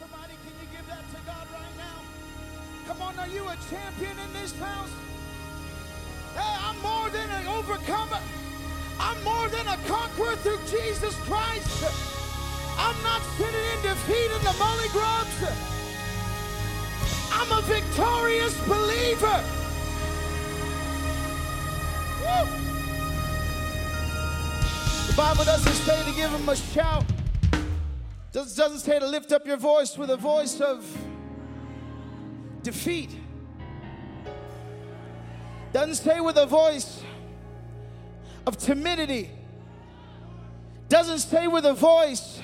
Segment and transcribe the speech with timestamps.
[0.00, 1.98] somebody, can you give that to God right now?
[2.86, 4.90] Come on, are you a champion in this house?
[6.34, 8.20] Hey, I'm more than an overcomer.
[8.98, 11.84] I'm more than a conqueror through Jesus Christ.
[12.78, 15.38] I'm not sitting in defeat in the molly grubs.
[17.32, 19.44] I'm a victorious believer.
[22.20, 22.46] Woo!
[25.06, 27.04] The Bible doesn't say to give him a shout.
[28.36, 30.84] Does- Doesn't say to lift up your voice with a voice of
[32.62, 33.18] defeat.
[35.72, 37.00] Doesn't say with a voice
[38.46, 39.30] of timidity.
[40.90, 42.42] Doesn't say with a voice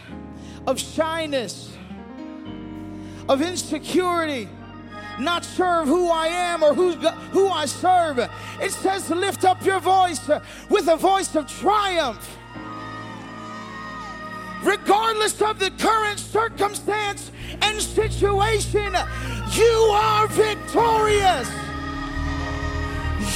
[0.66, 1.70] of shyness,
[3.28, 4.48] of insecurity,
[5.18, 8.18] not sure of who I am or who I serve.
[8.18, 10.26] It says lift up your voice
[10.70, 12.38] with a voice of triumph.
[14.72, 18.96] Regardless of the current circumstance and situation,
[19.52, 21.46] you are victorious.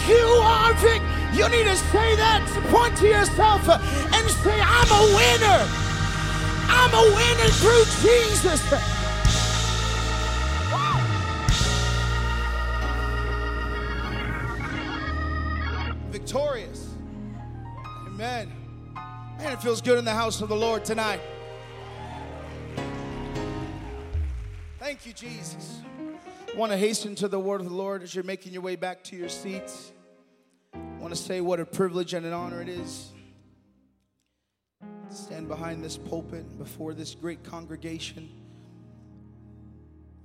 [0.09, 1.03] You are vic.
[1.35, 2.41] You need to say that.
[2.55, 5.61] to Point to yourself and say, I'm a winner.
[6.73, 8.63] I'm a winner through Jesus.
[16.11, 16.89] Victorious.
[18.07, 18.56] Amen.
[19.57, 21.19] It feels good in the house of the Lord tonight.
[24.79, 25.81] Thank you, Jesus.
[26.55, 28.77] I want to hasten to the word of the Lord as you're making your way
[28.77, 29.93] back to your seats.
[30.75, 33.13] I want to say what a privilege and an honor it is
[34.83, 38.29] to stand behind this pulpit before this great congregation.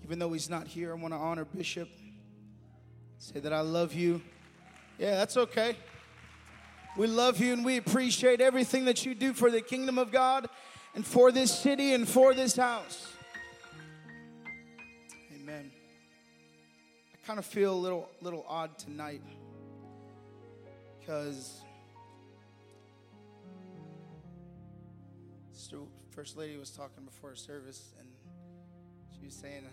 [0.04, 1.88] Even though he's not here, I want to honor Bishop.
[3.18, 4.22] Say that I love you.
[5.00, 5.78] Yeah, that's okay.
[6.98, 10.50] We love you and we appreciate everything that you do for the kingdom of God
[10.94, 13.08] and for this city and for this house.
[15.36, 15.72] Amen.
[17.14, 19.22] I kind of feel a little little odd tonight
[21.00, 21.62] because
[26.12, 28.08] First Lady was talking before service and
[29.18, 29.64] she was saying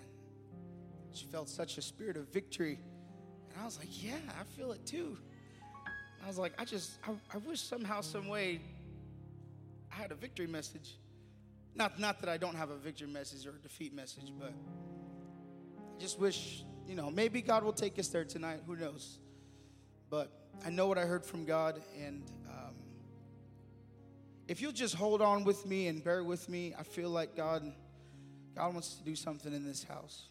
[1.13, 2.79] she felt such a spirit of victory.
[3.51, 5.19] And I was like, yeah, I feel it too.
[6.29, 8.61] I was like, I just, I, I wish somehow, some way,
[9.91, 10.99] I had a victory message.
[11.75, 15.99] Not, not that I don't have a victory message or a defeat message, but I
[15.99, 18.61] just wish, you know, maybe God will take us there tonight.
[18.67, 19.21] Who knows?
[20.11, 20.31] But
[20.67, 22.75] I know what I heard from God, and um,
[24.49, 27.73] if you'll just hold on with me and bear with me, I feel like God,
[28.55, 30.25] God wants to do something in this house.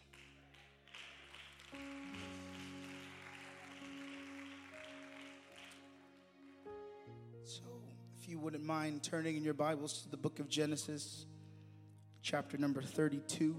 [8.28, 11.24] You wouldn't mind turning in your Bibles to the book of Genesis,
[12.20, 13.56] chapter number 32,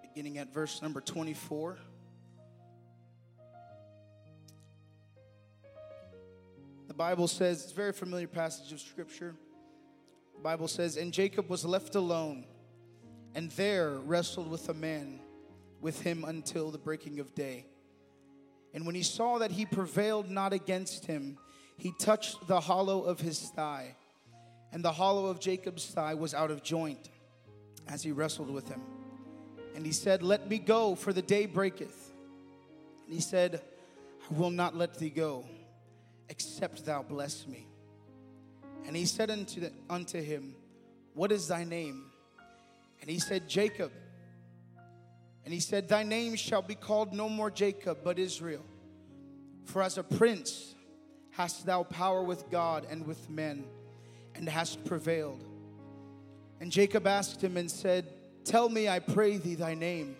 [0.00, 1.76] beginning at verse number 24.
[6.86, 9.34] The Bible says, it's a very familiar passage of scripture.
[10.36, 12.44] The Bible says, And Jacob was left alone,
[13.34, 15.18] and there wrestled with a man
[15.80, 17.66] with him until the breaking of day.
[18.74, 21.38] And when he saw that he prevailed not against him,
[21.78, 23.94] he touched the hollow of his thigh.
[24.72, 27.08] And the hollow of Jacob's thigh was out of joint
[27.88, 28.82] as he wrestled with him.
[29.76, 32.12] And he said, Let me go, for the day breaketh.
[33.06, 33.62] And he said,
[34.28, 35.44] I will not let thee go,
[36.28, 37.66] except thou bless me.
[38.86, 40.54] And he said unto, the, unto him,
[41.14, 42.10] What is thy name?
[43.00, 43.92] And he said, Jacob.
[45.44, 48.64] And he said, Thy name shall be called no more Jacob, but Israel.
[49.64, 50.74] For as a prince
[51.30, 53.64] hast thou power with God and with men,
[54.34, 55.44] and hast prevailed.
[56.60, 58.06] And Jacob asked him and said,
[58.44, 60.16] Tell me, I pray thee, thy name.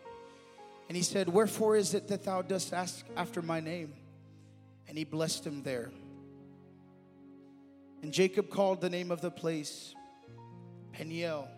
[0.88, 3.94] And he said, Wherefore is it that thou dost ask after my name?
[4.88, 5.90] And he blessed him there.
[8.02, 9.94] And Jacob called the name of the place
[10.92, 11.48] Peniel,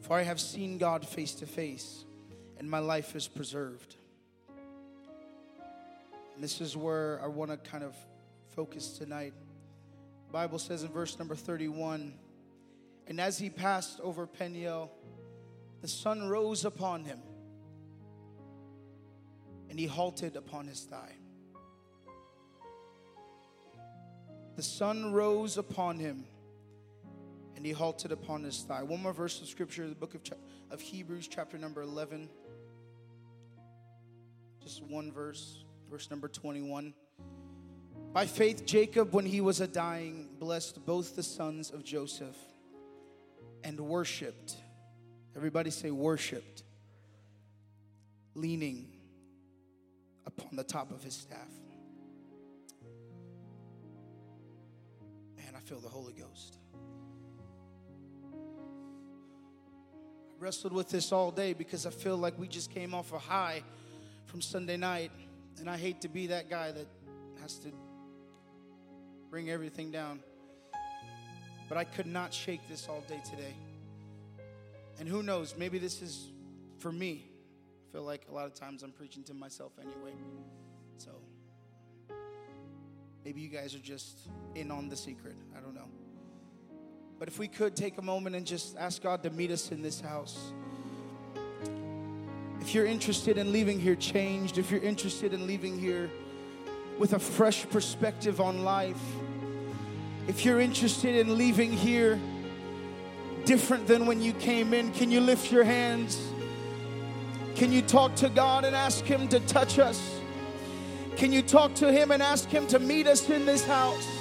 [0.00, 2.05] for I have seen God face to face
[2.58, 3.96] and my life is preserved.
[6.34, 7.94] And this is where I want to kind of
[8.54, 9.32] focus tonight.
[10.26, 12.12] The Bible says in verse number 31,
[13.06, 14.90] and as he passed over Peniel,
[15.80, 17.20] the sun rose upon him,
[19.70, 21.14] and he halted upon his thigh.
[24.56, 26.24] The sun rose upon him,
[27.54, 28.82] and he halted upon his thigh.
[28.82, 30.22] One more verse of scripture, the book of,
[30.70, 32.28] of Hebrews, chapter number 11.
[34.66, 36.92] Just one verse, verse number 21.
[38.12, 42.34] By faith, Jacob, when he was a dying, blessed both the sons of Joseph
[43.62, 44.56] and worshiped.
[45.36, 46.64] Everybody say worshiped.
[48.34, 48.88] Leaning
[50.26, 51.48] upon the top of his staff.
[55.36, 56.58] Man, I feel the Holy Ghost.
[58.34, 58.36] I
[60.40, 63.62] wrestled with this all day because I feel like we just came off a high
[64.26, 65.10] from Sunday night,
[65.58, 66.86] and I hate to be that guy that
[67.40, 67.68] has to
[69.30, 70.20] bring everything down.
[71.68, 73.54] But I could not shake this all day today.
[74.98, 76.30] And who knows, maybe this is
[76.78, 77.28] for me.
[77.88, 80.14] I feel like a lot of times I'm preaching to myself anyway.
[80.98, 81.10] So
[83.24, 85.36] maybe you guys are just in on the secret.
[85.56, 85.88] I don't know.
[87.18, 89.82] But if we could take a moment and just ask God to meet us in
[89.82, 90.52] this house.
[92.66, 96.10] If you're interested in leaving here changed, if you're interested in leaving here
[96.98, 99.00] with a fresh perspective on life,
[100.26, 102.18] if you're interested in leaving here
[103.44, 106.20] different than when you came in, can you lift your hands?
[107.54, 110.18] Can you talk to God and ask Him to touch us?
[111.14, 114.15] Can you talk to Him and ask Him to meet us in this house?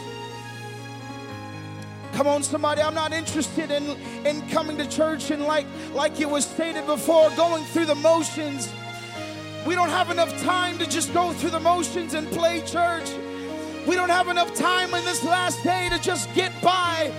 [2.15, 2.81] Come on, somebody.
[2.81, 3.83] I'm not interested in,
[4.25, 8.71] in coming to church and like, like it was stated before, going through the motions.
[9.67, 13.11] We don't have enough time to just go through the motions and play church.
[13.85, 17.11] We don't have enough time in this last day to just get by.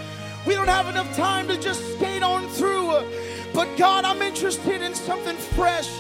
[0.47, 2.93] We don't have enough time to just skate on through.
[3.53, 5.91] But God, I'm interested in something fresh.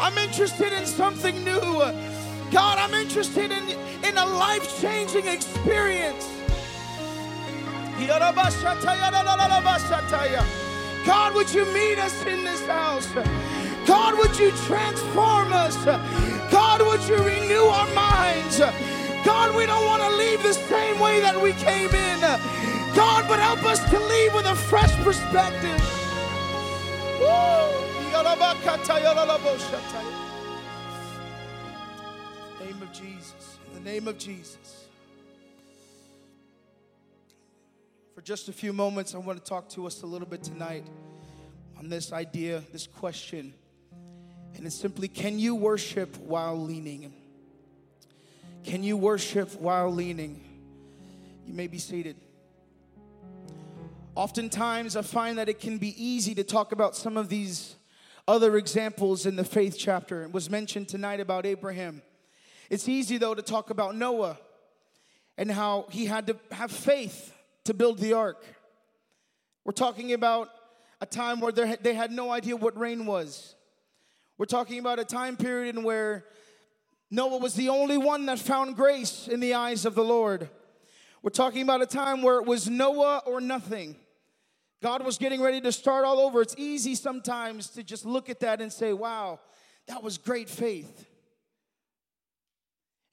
[0.00, 1.60] I'm interested in something new.
[2.50, 3.68] God, I'm interested in,
[4.02, 6.33] in a life changing experience.
[11.06, 13.08] God, would you meet us in this house?
[13.86, 15.76] God, would you transform us?
[16.50, 18.58] God, would you renew our minds?
[19.24, 22.20] God, we don't want to leave the same way that we came in.
[22.94, 25.80] God, but help us to leave with a fresh perspective.
[32.60, 33.58] Name of Jesus.
[33.68, 34.63] In the name of Jesus.
[38.24, 40.86] Just a few moments, I want to talk to us a little bit tonight
[41.78, 43.52] on this idea, this question.
[44.54, 47.12] And it's simply can you worship while leaning?
[48.64, 50.42] Can you worship while leaning?
[51.46, 52.16] You may be seated.
[54.14, 57.76] Oftentimes, I find that it can be easy to talk about some of these
[58.26, 60.22] other examples in the faith chapter.
[60.22, 62.00] It was mentioned tonight about Abraham.
[62.70, 64.38] It's easy, though, to talk about Noah
[65.36, 67.33] and how he had to have faith
[67.64, 68.44] to build the ark.
[69.64, 70.50] We're talking about
[71.00, 73.54] a time where they had no idea what rain was.
[74.36, 76.24] We're talking about a time period in where
[77.10, 80.48] Noah was the only one that found grace in the eyes of the Lord.
[81.22, 83.96] We're talking about a time where it was Noah or nothing.
[84.82, 86.42] God was getting ready to start all over.
[86.42, 89.40] It's easy sometimes to just look at that and say, wow,
[89.86, 91.06] that was great faith.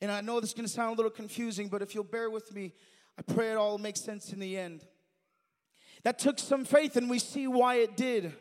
[0.01, 2.29] And I know this is going to sound a little confusing, but if you'll bear
[2.29, 2.73] with me,
[3.21, 4.83] I pray it all makes sense in the end.
[6.03, 8.33] That took some faith, and we see why it did.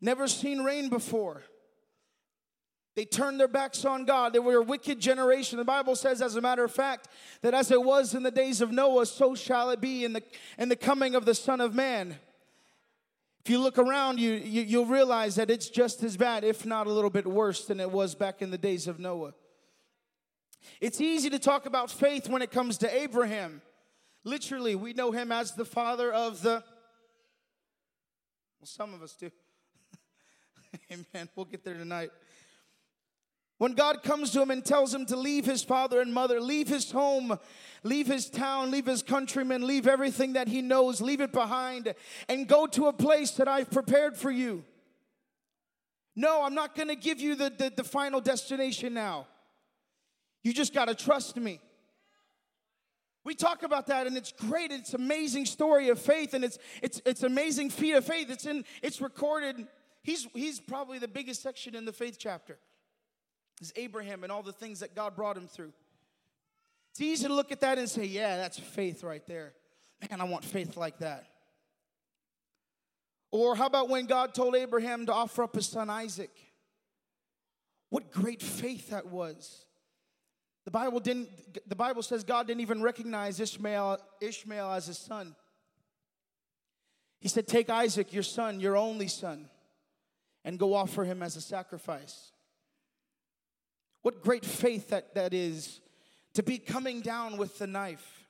[0.00, 1.42] Never seen rain before.
[2.94, 4.32] They turned their backs on God.
[4.32, 5.58] They were a wicked generation.
[5.58, 7.08] The Bible says, as a matter of fact,
[7.42, 10.22] that as it was in the days of Noah, so shall it be in the,
[10.58, 12.16] in the coming of the Son of Man.
[13.44, 16.86] If you look around, you, you, you'll realize that it's just as bad, if not
[16.86, 19.34] a little bit worse, than it was back in the days of Noah.
[20.80, 23.60] It's easy to talk about faith when it comes to Abraham.
[24.24, 26.62] Literally, we know him as the father of the.
[28.58, 29.30] Well, some of us do.
[30.90, 31.28] Amen.
[31.36, 32.10] We'll get there tonight.
[33.58, 36.68] When God comes to him and tells him to leave his father and mother, leave
[36.68, 37.38] his home,
[37.84, 41.94] leave his town, leave his countrymen, leave everything that he knows, leave it behind,
[42.28, 44.64] and go to a place that I've prepared for you.
[46.16, 49.26] No, I'm not gonna give you the, the, the final destination now.
[50.42, 51.60] You just gotta trust me.
[53.24, 54.70] We talk about that and it's great.
[54.70, 58.30] It's amazing story of faith and it's it's it's amazing feat of faith.
[58.30, 59.66] It's in it's recorded.
[60.02, 62.58] He's he's probably the biggest section in the faith chapter
[63.60, 65.72] is Abraham and all the things that God brought him through.
[66.90, 69.52] It's easy to look at that and say, yeah, that's faith right there.
[70.10, 71.26] Man, I want faith like that.
[73.30, 76.30] Or how about when God told Abraham to offer up his son Isaac?
[77.90, 79.66] What great faith that was.
[80.64, 81.28] The Bible didn't
[81.68, 85.36] the Bible says God didn't even recognize Ishmael Ishmael as his son.
[87.20, 89.48] He said, "Take Isaac, your son, your only son,
[90.44, 92.32] and go offer him as a sacrifice."
[94.02, 95.80] What great faith that, that is
[96.34, 98.24] to be coming down with the knife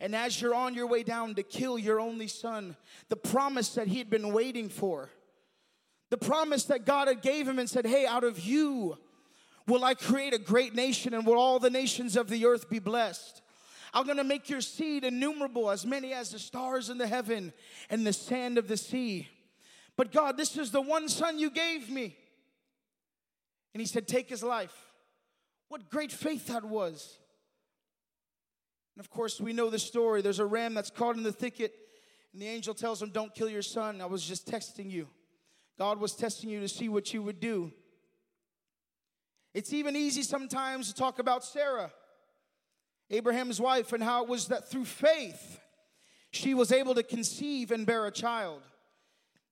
[0.00, 2.76] And as you're on your way down to kill your only son,
[3.08, 5.10] the promise that he had been waiting for,
[6.10, 8.98] the promise that God had gave him and said, "Hey, out of you
[9.68, 12.78] will I create a great nation and will all the nations of the earth be
[12.78, 13.42] blessed."
[13.94, 17.52] I'm gonna make your seed innumerable, as many as the stars in the heaven
[17.88, 19.28] and the sand of the sea.
[19.96, 22.16] But God, this is the one son you gave me.
[23.74, 24.74] And he said, Take his life.
[25.68, 27.18] What great faith that was.
[28.96, 30.22] And of course, we know the story.
[30.22, 31.72] There's a ram that's caught in the thicket,
[32.32, 34.00] and the angel tells him, Don't kill your son.
[34.00, 35.08] I was just testing you.
[35.78, 37.72] God was testing you to see what you would do.
[39.54, 41.90] It's even easy sometimes to talk about Sarah.
[43.10, 45.60] Abraham's wife, and how it was that through faith
[46.30, 48.62] she was able to conceive and bear a child.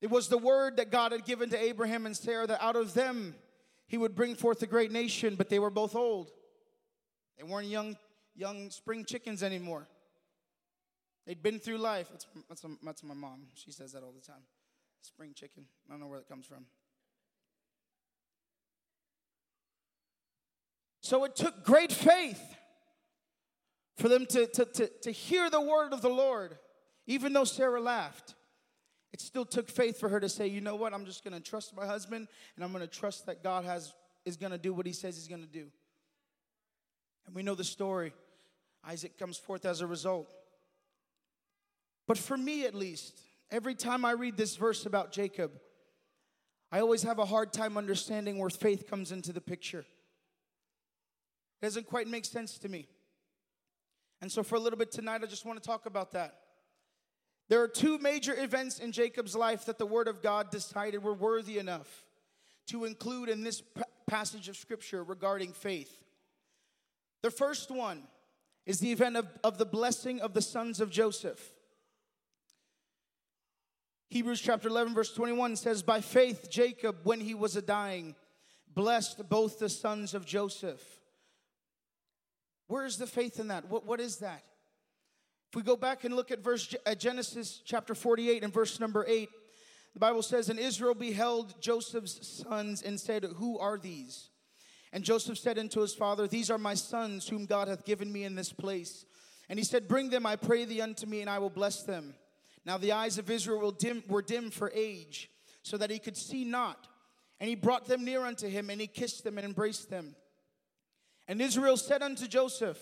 [0.03, 2.93] It was the word that God had given to Abraham and Sarah that out of
[2.93, 3.35] them
[3.87, 6.31] he would bring forth a great nation, but they were both old.
[7.39, 7.97] They weren't young,
[8.35, 9.87] young spring chickens anymore.
[11.27, 12.09] They'd been through life.
[12.11, 13.47] That's, that's, that's my mom.
[13.55, 14.43] She says that all the time.
[15.01, 15.65] Spring chicken.
[15.89, 16.67] I don't know where that comes from.
[21.07, 22.43] So it took great faith
[23.97, 26.59] for them to, to, to, to hear the word of the Lord,
[27.07, 28.35] even though Sarah laughed.
[29.13, 31.77] It still took faith for her to say, you know what, I'm just gonna trust
[31.77, 33.95] my husband and I'm gonna trust that God has
[34.25, 35.69] is gonna do what he says he's gonna do.
[37.25, 38.13] And we know the story.
[38.85, 40.29] Isaac comes forth as a result.
[42.09, 43.21] But for me at least,
[43.53, 45.53] every time I read this verse about Jacob,
[46.73, 49.85] I always have a hard time understanding where faith comes into the picture.
[51.61, 52.87] It doesn't quite make sense to me.
[54.21, 56.35] And so, for a little bit tonight, I just want to talk about that.
[57.49, 61.15] There are two major events in Jacob's life that the Word of God decided were
[61.15, 62.05] worthy enough
[62.69, 63.63] to include in this
[64.07, 66.03] passage of Scripture regarding faith.
[67.23, 68.03] The first one
[68.65, 71.53] is the event of, of the blessing of the sons of Joseph.
[74.11, 78.15] Hebrews chapter 11, verse 21 says, By faith, Jacob, when he was a dying,
[78.73, 80.96] blessed both the sons of Joseph.
[82.69, 83.69] Where is the faith in that?
[83.69, 84.43] What, what is that?
[85.51, 88.81] If we go back and look at verse at uh, Genesis chapter 48 and verse
[88.81, 89.29] number 8,
[89.95, 94.31] the Bible says, And Israel beheld Joseph's sons and said, Who are these?
[94.93, 98.25] And Joseph said unto his father, These are my sons whom God hath given me
[98.25, 99.05] in this place.
[99.49, 102.15] And he said, Bring them, I pray thee, unto me, and I will bless them.
[102.65, 105.31] Now the eyes of Israel were dim, were dim for age,
[105.63, 106.89] so that he could see not.
[107.39, 110.17] And he brought them near unto him, and he kissed them and embraced them.
[111.29, 112.79] And Israel said unto Joseph,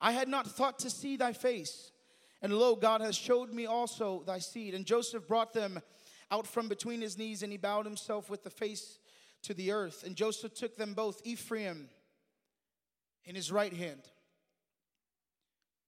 [0.00, 1.90] I had not thought to see thy face.
[2.42, 4.74] And lo, God has showed me also thy seed.
[4.74, 5.80] And Joseph brought them
[6.30, 8.98] out from between his knees, and he bowed himself with the face
[9.42, 10.04] to the earth.
[10.04, 11.88] And Joseph took them both, Ephraim
[13.24, 14.02] in his right hand,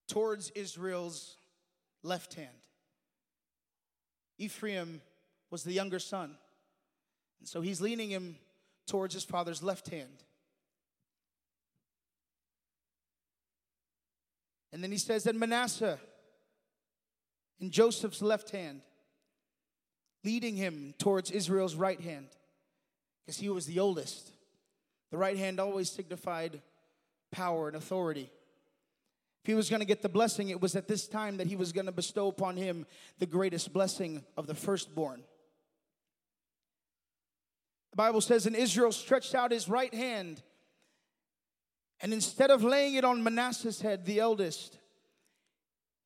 [0.08, 1.36] towards Israel's
[2.02, 2.48] left hand.
[4.38, 5.02] Ephraim
[5.50, 6.36] was the younger son.
[7.40, 8.36] And so he's leaning him
[8.86, 10.22] towards his father's left hand.
[14.76, 15.98] And then he says that Manasseh
[17.60, 18.82] in Joseph's left hand,
[20.22, 22.26] leading him towards Israel's right hand,
[23.24, 24.32] because he was the oldest.
[25.10, 26.60] The right hand always signified
[27.32, 28.30] power and authority.
[29.44, 31.56] If he was going to get the blessing, it was at this time that he
[31.56, 32.84] was going to bestow upon him
[33.18, 35.22] the greatest blessing of the firstborn.
[37.92, 40.42] The Bible says, And Israel stretched out his right hand
[42.00, 44.78] and instead of laying it on Manasseh's head, the eldest,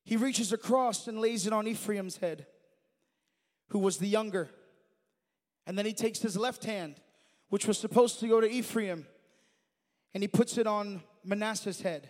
[0.03, 2.47] he reaches across and lays it on Ephraim's head,
[3.69, 4.49] who was the younger.
[5.67, 6.95] And then he takes his left hand,
[7.49, 9.05] which was supposed to go to Ephraim,
[10.13, 12.09] and he puts it on Manasseh's head,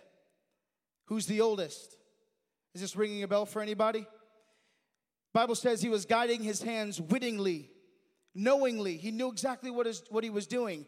[1.05, 1.97] who's the oldest.
[2.73, 4.05] Is this ringing a bell for anybody?
[5.33, 7.69] Bible says he was guiding his hands wittingly,
[8.35, 8.97] knowingly.
[8.97, 10.85] He knew exactly what, what he was doing.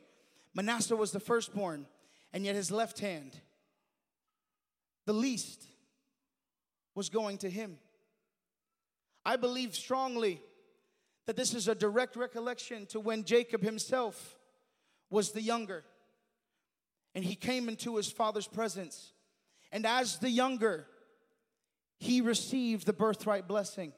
[0.53, 1.87] Manasseh was the firstborn
[2.33, 3.39] and yet his left hand,
[5.05, 5.63] the least,
[6.95, 7.77] was going to him.
[9.25, 10.41] I believe strongly
[11.25, 14.37] that this is a direct recollection to when Jacob himself
[15.09, 15.83] was the younger
[17.15, 19.13] and he came into his father's presence.
[19.71, 20.87] And as the younger,
[21.99, 23.93] he received the birthright blessing.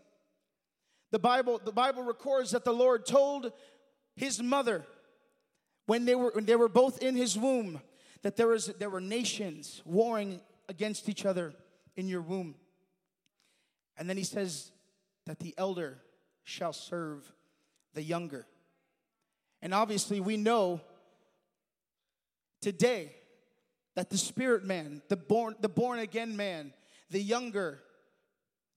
[1.12, 3.52] The Bible, the Bible records that the Lord told
[4.16, 4.86] his mother
[5.86, 7.82] when they were, when they were both in his womb
[8.22, 11.54] that there, was, there were nations warring against each other
[11.96, 12.56] in your womb.
[13.98, 14.72] And then he says
[15.26, 16.00] that the elder
[16.44, 17.32] shall serve
[17.94, 18.46] the younger.
[19.62, 20.82] And obviously, we know
[22.62, 23.16] today
[23.96, 26.74] that the spirit man, the born, the born again man,
[27.10, 27.82] the younger,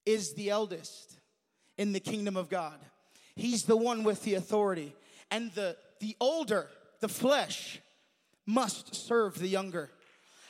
[0.07, 1.21] is the eldest
[1.76, 2.78] in the kingdom of God.
[3.35, 4.95] He's the one with the authority.
[5.30, 6.68] And the, the older,
[7.00, 7.80] the flesh,
[8.49, 9.90] must serve the younger.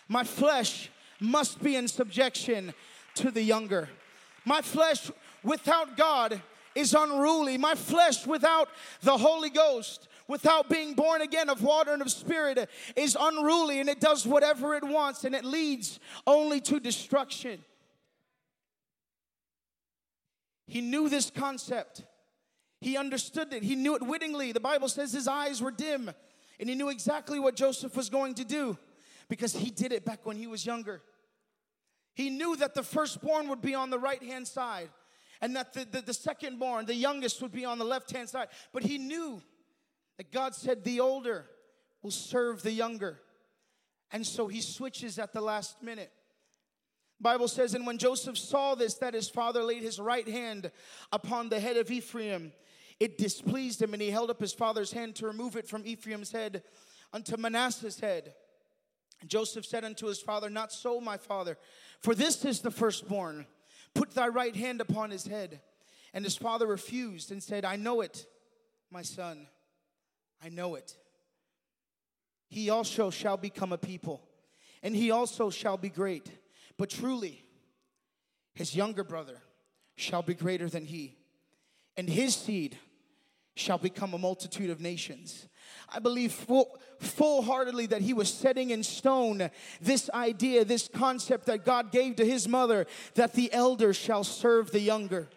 [0.07, 0.89] My flesh
[1.19, 2.73] must be in subjection
[3.17, 3.89] to the younger.
[4.45, 5.11] My flesh
[5.43, 6.41] without God
[6.77, 7.59] is unruly.
[7.59, 8.69] My flesh without
[9.03, 13.89] the Holy Ghost, without being born again of water and of spirit, is unruly and
[13.89, 17.65] it does whatever it wants and it leads only to destruction.
[20.69, 22.05] He knew this concept.
[22.81, 23.65] He understood it.
[23.65, 24.53] He knew it wittingly.
[24.53, 26.13] The Bible says his eyes were dim
[26.61, 28.77] and he knew exactly what Joseph was going to do
[29.29, 31.03] because he did it back when he was younger.
[32.15, 34.91] He knew that the firstborn would be on the right hand side
[35.41, 38.49] and that the, the, the secondborn, the youngest, would be on the left hand side.
[38.73, 39.41] But he knew
[40.17, 41.47] that God said the older
[42.03, 43.21] will serve the younger.
[44.11, 46.11] And so he switches at the last minute.
[47.21, 50.71] Bible says, and when Joseph saw this, that his father laid his right hand
[51.13, 52.53] upon the head of Ephraim,
[53.01, 56.33] it displeased him, and he held up his father's hand to remove it from Ephraim's
[56.33, 56.63] head
[57.13, 58.35] unto Manasseh's head.
[59.27, 61.59] Joseph said unto his father, Not so, my father,
[62.01, 63.47] for this is the firstborn.
[63.95, 65.61] Put thy right hand upon his head.
[66.15, 68.27] And his father refused and said, I know it,
[68.91, 69.47] my son.
[70.43, 70.97] I know it.
[72.49, 74.23] He also shall become a people,
[74.83, 76.31] and he also shall be great.
[76.79, 77.45] But truly,
[78.55, 79.43] his younger brother
[79.97, 81.17] shall be greater than he,
[81.97, 82.79] and his seed
[83.59, 85.49] shall become a multitude of nations.
[85.89, 89.51] I believe full, full heartedly that he was setting in stone
[89.81, 94.71] this idea, this concept that God gave to his mother that the elder shall serve
[94.71, 95.29] the younger.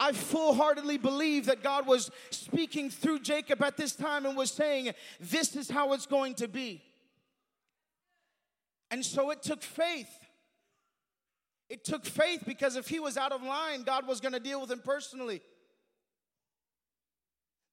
[0.00, 4.50] I full heartedly believe that God was speaking through Jacob at this time and was
[4.50, 6.82] saying, This is how it's going to be.
[8.90, 10.10] And so it took faith.
[11.68, 14.60] It took faith because if he was out of line, God was going to deal
[14.60, 15.42] with him personally.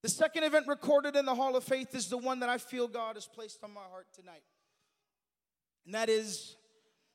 [0.02, 2.86] The second event recorded in the Hall of Faith is the one that I feel
[2.86, 4.42] God has placed on my heart tonight.
[5.84, 6.56] And that is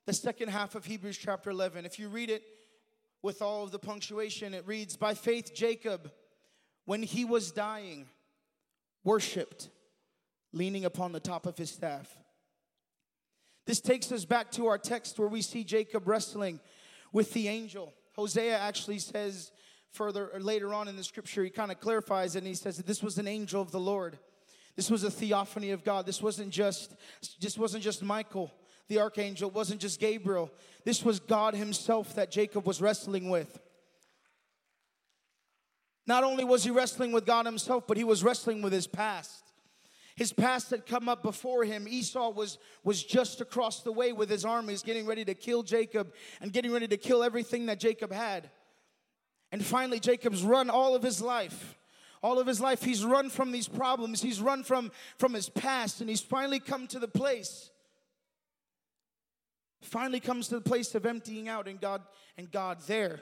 [0.06, 1.86] the second half of Hebrews chapter 11.
[1.86, 2.44] If you read it
[3.22, 6.12] with all of the punctuation, it reads By faith, Jacob,
[6.86, 8.08] when he was dying,
[9.04, 9.70] worshiped,
[10.54, 12.18] leaning upon the top of his staff.
[13.68, 16.60] This takes us back to our text where we see Jacob wrestling
[17.14, 17.94] with the angel.
[18.16, 19.52] Hosea actually says
[19.92, 23.04] further later on in the scripture, he kind of clarifies and he says that this
[23.04, 24.18] was an angel of the Lord.
[24.76, 26.06] This was a theophany of God.
[26.06, 26.96] This wasn't just,
[27.40, 28.52] just wasn't just Michael,
[28.88, 30.50] the archangel, it wasn't just Gabriel.
[30.86, 33.60] This was God Himself that Jacob was wrestling with.
[36.08, 39.52] Not only was he wrestling with God Himself, but he was wrestling with his past.
[40.16, 41.88] His past had come up before him.
[41.88, 46.14] Esau was, was just across the way with his armies, getting ready to kill Jacob
[46.42, 48.50] and getting ready to kill everything that Jacob had.
[49.52, 51.78] And finally, Jacob's run all of his life.
[52.24, 54.22] All of his life, he's run from these problems.
[54.22, 57.72] He's run from, from his past, and he's finally come to the place.
[59.82, 62.04] Finally comes to the place of emptying out, and God,
[62.38, 63.20] and God there,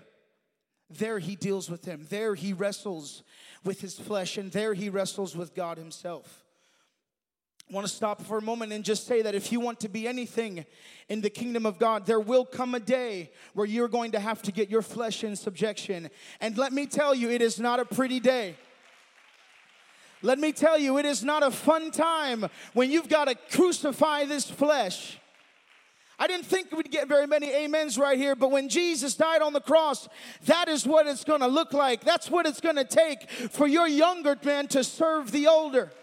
[0.90, 2.06] there he deals with him.
[2.10, 3.24] There he wrestles
[3.64, 6.44] with his flesh, and there he wrestles with God himself.
[7.72, 10.08] Want to stop for a moment and just say that if you want to be
[10.08, 10.66] anything
[11.08, 14.42] in the kingdom of God, there will come a day where you're going to have
[14.44, 16.10] to get your flesh in subjection.
[16.42, 18.56] And let me tell you, it is not a pretty day.
[20.24, 24.26] Let me tell you, it is not a fun time when you've got to crucify
[24.26, 25.20] this flesh.
[26.18, 29.54] I didn't think we'd get very many amens right here, but when Jesus died on
[29.54, 30.10] the cross,
[30.46, 32.04] that is what it's gonna look like.
[32.04, 35.94] That's what it's gonna take for your younger man to serve the older.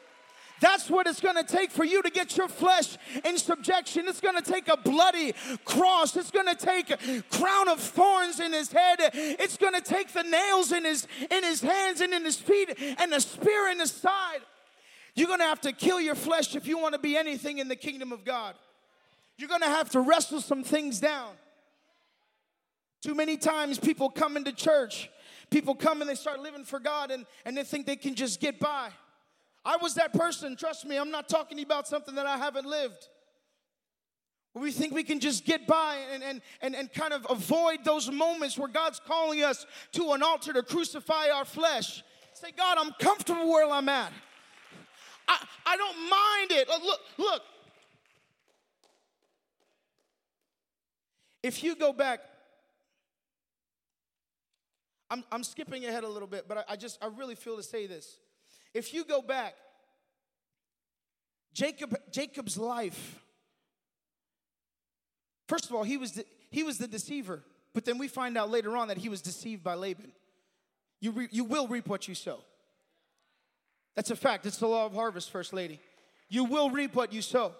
[0.61, 4.09] That's what it's gonna take for you to get your flesh in subjection.
[4.09, 6.17] It's gonna take a bloody cross.
[6.17, 8.97] It's gonna take a crown of thorns in his head.
[9.13, 13.13] It's gonna take the nails in his in his hands and in his feet and
[13.13, 14.41] the spear in his side.
[15.15, 17.77] You're gonna have to kill your flesh if you want to be anything in the
[17.77, 18.55] kingdom of God.
[19.37, 21.33] You're gonna have to wrestle some things down.
[23.03, 25.11] Too many times people come into church,
[25.51, 28.41] people come and they start living for God and, and they think they can just
[28.41, 28.91] get by.
[29.67, 33.09] I was that person, trust me, I'm not talking about something that I haven't lived.
[34.55, 38.11] We think we can just get by and, and, and, and kind of avoid those
[38.11, 42.05] moments where God's calling us to an altar to crucify our flesh.
[42.33, 44.13] Say, God, I'm comfortable where I'm at.
[45.27, 46.69] I, I don't mind it.
[46.69, 47.43] Look, look.
[51.43, 52.21] If you go back,
[55.11, 57.63] I'm, I'm skipping ahead a little bit, but I, I just, I really feel to
[57.65, 58.19] say this.
[58.77, 59.55] If you go back,
[61.55, 63.25] Jacob, Jacob's life,
[65.49, 68.51] first of all, he was the, he was the deceiver But then we find out
[68.51, 70.13] later on that he was deceived by Laban.
[71.01, 72.41] You, re- you will reap what you sow.
[73.95, 74.45] That's a fact.
[74.45, 75.81] It's the law of harvest, First Lady.
[76.29, 77.53] You will reap what you sow.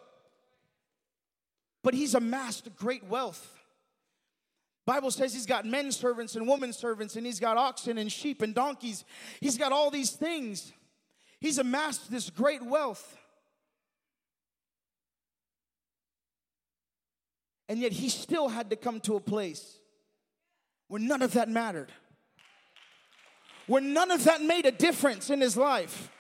[1.83, 3.59] But he's amassed great wealth.
[4.85, 8.43] Bible says he's got men servants and women servants, and he's got oxen and sheep
[8.43, 9.05] and donkeys.
[9.41, 10.73] He's got all these things.
[11.41, 13.17] He's amassed this great wealth.
[17.69, 19.79] And yet he still had to come to a place
[20.89, 21.91] where none of that mattered,
[23.67, 26.11] where none of that made a difference in his life.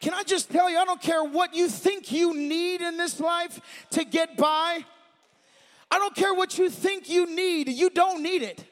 [0.00, 3.20] Can I just tell you, I don't care what you think you need in this
[3.20, 4.84] life to get by.
[5.90, 8.64] I don't care what you think you need, you don't need it.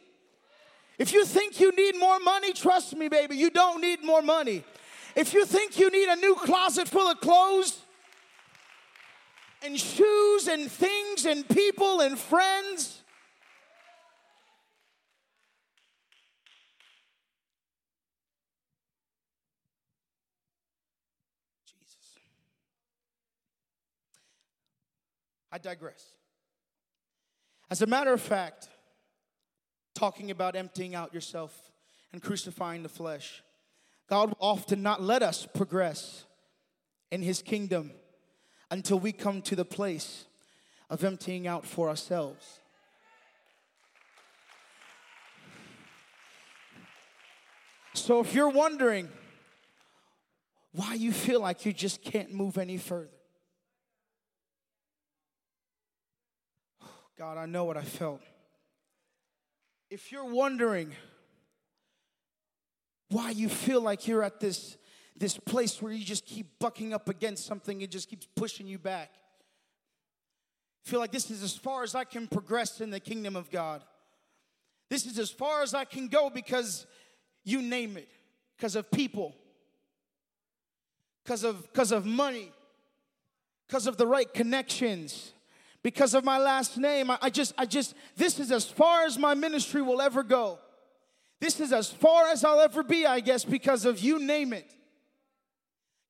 [0.99, 4.65] If you think you need more money, trust me, baby, you don't need more money.
[5.17, 7.81] If you think you need a new closet full of clothes
[9.63, 13.03] and shoes and things and people and friends,
[21.67, 22.15] Jesus.
[25.51, 26.15] I digress.
[27.71, 28.69] As a matter of fact,
[29.95, 31.73] talking about emptying out yourself
[32.13, 33.43] and crucifying the flesh,
[34.09, 36.25] God will often not let us progress
[37.11, 37.93] in His kingdom
[38.71, 40.27] until we come to the place
[40.91, 42.61] of emptying out for ourselves.
[47.95, 49.09] So if you're wondering
[50.73, 53.09] why you feel like you just can't move any further,
[57.19, 58.21] God, I know what I felt.
[59.91, 60.93] If you're wondering
[63.11, 64.77] why you feel like you're at this,
[65.17, 68.79] this place where you just keep bucking up against something, it just keeps pushing you
[68.79, 69.11] back.
[70.85, 73.83] feel like this is as far as I can progress in the kingdom of God.
[74.91, 76.87] This is as far as I can go because
[77.45, 78.09] you name it,
[78.57, 79.35] because of people,
[81.25, 82.51] because of because of money,
[83.67, 85.33] because of the right connections
[85.83, 87.11] because of my last name.
[87.11, 90.59] I, I, just, I just, this is as far as my ministry will ever go.
[91.41, 94.69] This is as far as I'll ever be, I guess, because of you name it.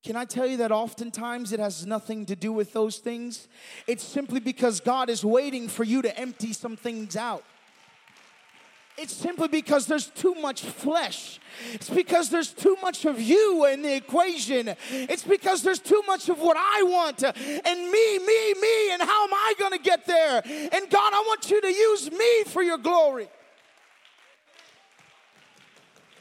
[0.04, 3.48] Can I tell you that oftentimes it has nothing to do with those things?
[3.86, 7.44] It's simply because God is waiting for you to empty some things out.
[8.96, 11.38] It's simply because there's too much flesh.
[11.72, 14.74] It's because there's too much of you in the equation.
[14.90, 19.24] It's because there's too much of what I want and me, me, me, and how
[19.24, 20.42] am I to get there?
[20.44, 23.28] And God, I want you to use me for your glory.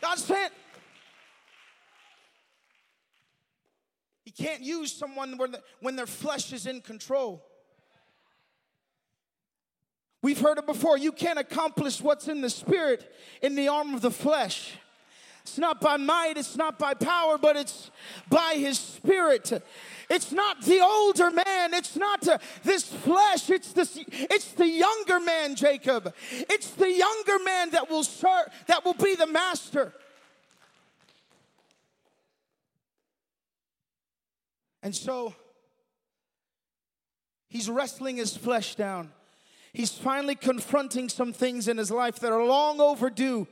[0.08, 0.50] God's saying,
[4.24, 5.38] He can't use someone
[5.82, 7.44] when their flesh is in control.
[10.22, 10.98] We've heard it before.
[10.98, 14.76] You can't accomplish what's in the spirit in the arm of the flesh.
[15.48, 17.90] It's not by might, it's not by power, but it's
[18.30, 19.64] by his spirit.
[20.10, 25.22] It's not the older man, it's not uh, this flesh, it's this it's the younger
[25.22, 26.14] man, Jacob.
[26.32, 29.94] It's the younger man that will serve that will be the master.
[34.84, 35.34] And so
[37.48, 39.14] he's wrestling his flesh down.
[39.72, 43.48] He's finally confronting some things in his life that are long overdue.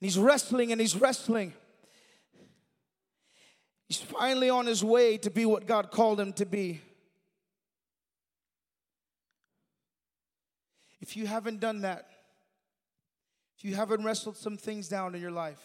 [0.00, 1.54] He's wrestling and he's wrestling.
[3.88, 6.80] He's finally on his way to be what God called him to be.
[11.00, 12.06] If you haven't done that,
[13.56, 15.60] if you haven't wrestled some things down in your life,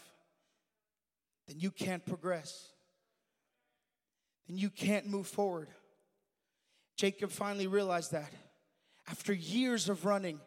[1.47, 2.69] then you can't progress.
[4.47, 5.67] Then you can't move forward.
[6.95, 8.31] Jacob finally realized that.
[9.07, 10.39] After years of running,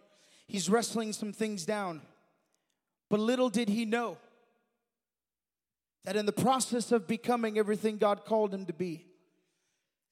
[0.47, 2.01] he's wrestling some things down.
[3.09, 4.19] But little did he know
[6.05, 9.07] that in the process of becoming everything God called him to be,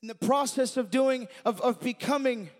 [0.02, 2.50] in the process of doing, of, of becoming,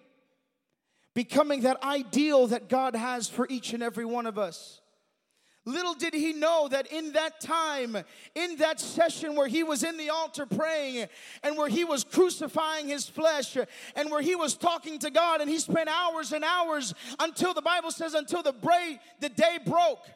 [1.14, 4.81] becoming that ideal that God has for each and every one of us,
[5.66, 7.97] Little did he know that in that time,
[8.35, 11.09] in that session where he was in the altar praying
[11.42, 13.57] and where he was crucifying his flesh
[13.97, 17.62] and where he was talking to God and he spent hours and hours until the
[17.62, 20.07] Bible says, until the, bra- the day broke.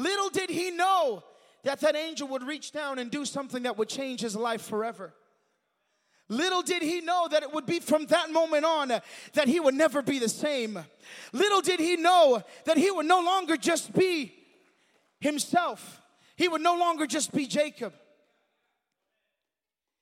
[0.00, 1.22] Little did he know
[1.62, 5.12] that that angel would reach down and do something that would change his life forever.
[6.30, 9.74] Little did he know that it would be from that moment on that he would
[9.74, 10.78] never be the same.
[11.34, 14.32] Little did he know that he would no longer just be
[15.20, 16.00] himself.
[16.34, 17.92] He would no longer just be Jacob.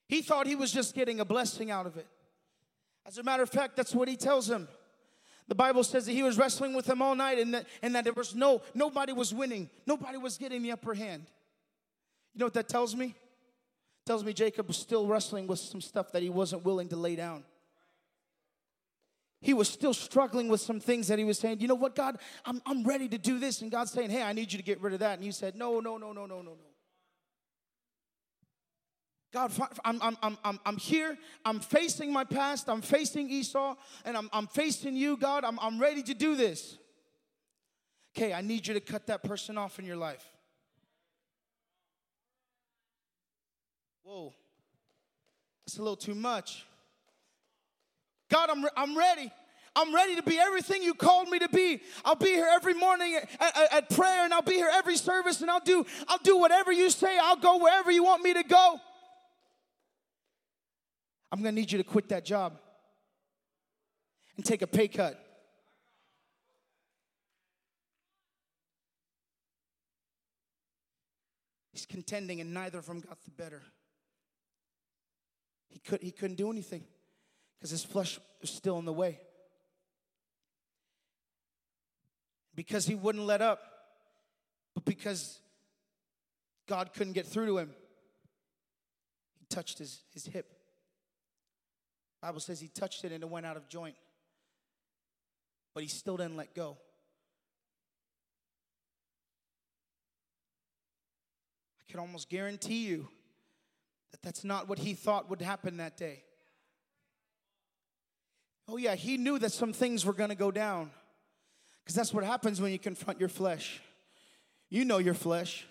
[0.07, 2.07] He thought he was just getting a blessing out of it.
[3.05, 4.69] As a matter of fact, that's what he tells him.
[5.49, 8.05] The Bible says that he was wrestling with them all night and that, and that
[8.05, 9.71] there was no, nobody was winning.
[9.87, 11.25] Nobody was getting the upper hand.
[12.35, 13.07] You know what that tells me?
[13.07, 16.97] It tells me Jacob was still wrestling with some stuff that he wasn't willing to
[16.97, 17.45] lay down.
[19.41, 22.19] He was still struggling with some things that he was saying, you know what, God,
[22.45, 23.63] I'm, I'm ready to do this.
[23.63, 25.15] And God's saying, hey, I need you to get rid of that.
[25.15, 26.57] And he said, no, no, no, no, no, no, no.
[29.33, 29.53] God,
[29.85, 31.19] I'm, I'm, I'm, I'm here.
[31.45, 32.69] I'm facing my past.
[32.69, 33.75] I'm facing Esau.
[34.05, 35.45] And I'm, I'm facing you, God.
[35.45, 36.79] I'm, I'm ready to do this.
[38.17, 40.25] Okay, I need you to cut that person off in your life.
[44.03, 44.33] Whoa,
[45.67, 46.65] that's a little too much.
[48.31, 49.31] God, I'm, I'm ready.
[49.77, 51.81] I'm ready to be everything you called me to be.
[52.05, 55.41] I'll be here every morning at, at, at, prayer and I'll be here every service
[55.41, 57.17] and I'll do I'll do whatever you say.
[57.21, 58.81] I'll go wherever you want me to go.
[61.31, 62.59] I'm going to need you to quit that job
[64.37, 65.23] and take a pay cut.
[71.73, 73.63] He's contending, and neither of them got the better.
[75.69, 76.85] He, could, he couldn't do anything
[77.59, 79.21] because his flesh was still in the way.
[82.55, 83.61] Because he wouldn't let up,
[84.75, 85.39] but because
[86.67, 87.71] God couldn't get through to him,
[89.39, 90.58] he touched his, his hip.
[92.21, 93.95] Bible says he touched it and it went out of joint.
[95.75, 96.77] But he still didn't let go.
[101.81, 103.09] I can almost guarantee you
[104.11, 106.25] that that's not what he thought would happen that day.
[108.67, 110.91] Oh, yeah, he knew that some things were going to go down.
[111.83, 113.81] Because that's what happens when you confront your flesh.
[114.69, 115.67] You know your flesh,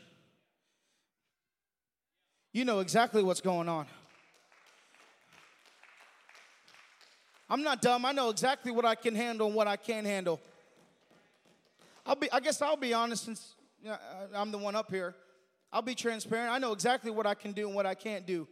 [2.52, 3.86] you know exactly what's going on.
[7.50, 8.06] I'm not dumb.
[8.06, 10.40] I know exactly what I can handle and what I can't handle.
[12.06, 13.98] I'll be, I guess I'll be honest since you know,
[14.36, 15.16] I'm the one up here.
[15.72, 16.52] I'll be transparent.
[16.52, 18.48] I know exactly what I can do and what I can't do.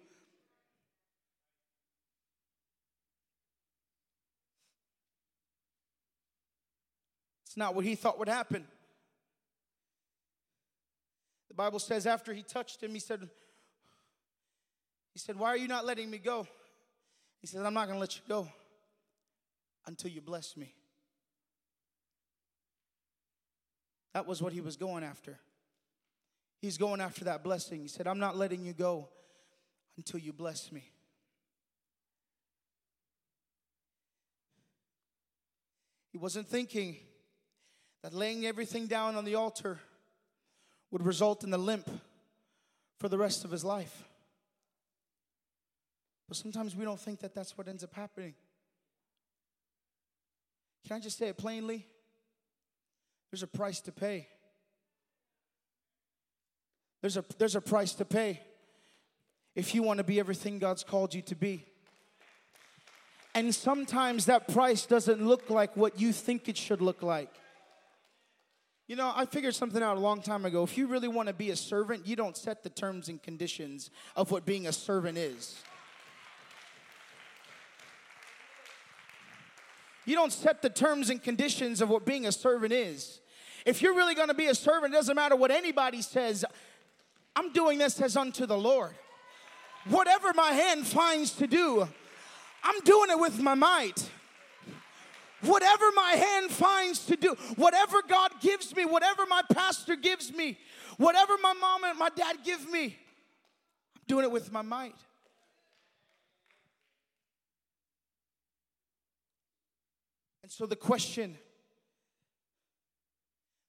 [7.46, 8.66] It's not what he thought would happen.
[11.50, 13.30] The Bible says after he touched him, he said,
[15.14, 16.46] he said, Why are you not letting me go?
[17.40, 18.50] He said, I'm not going to let you go
[19.88, 20.74] until you bless me.
[24.14, 25.38] That was what he was going after.
[26.62, 27.82] He's going after that blessing.
[27.82, 29.10] He said, I'm not letting you go
[29.98, 30.90] until you bless me.
[36.12, 36.96] He wasn't thinking
[38.02, 39.80] that laying everything down on the altar
[40.92, 41.90] would result in the limp
[43.00, 44.06] for the rest of his life.
[46.30, 48.34] But sometimes we don't think that that's what ends up happening.
[50.86, 51.88] Can I just say it plainly?
[53.32, 54.28] There's a price to pay.
[57.02, 58.40] There's a, there's a price to pay
[59.56, 61.66] if you want to be everything God's called you to be.
[63.34, 67.30] And sometimes that price doesn't look like what you think it should look like.
[68.88, 70.64] You know, I figured something out a long time ago.
[70.64, 73.90] If you really want to be a servant, you don't set the terms and conditions
[74.16, 75.60] of what being a servant is.
[80.06, 83.20] You don't set the terms and conditions of what being a servant is.
[83.66, 86.46] If you're really to be a servant, it doesn't matter what anybody says.
[87.36, 88.94] I'm doing this as unto the Lord.
[89.90, 91.88] Whatever my hand finds to do,
[92.64, 94.10] I'm doing it with my might.
[95.42, 100.58] Whatever my hand finds to do, whatever God gives me, whatever my pastor gives me,
[100.98, 102.86] whatever my mom and my dad give me,
[103.96, 104.96] I'm doing it with my might.
[110.46, 111.40] And so the question,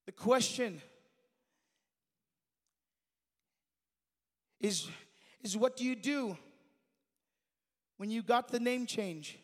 [0.05, 0.83] the question
[4.61, 4.87] is,
[5.43, 6.37] is what do you do
[7.97, 9.39] when you got the name change?